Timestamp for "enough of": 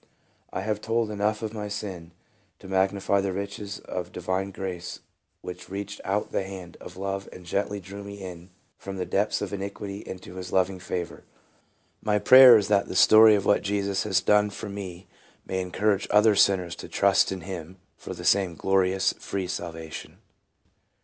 1.11-1.53